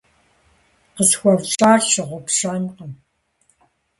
[0.95, 2.93] -Къысхуэфщӏар сщыгъупщэнкъым.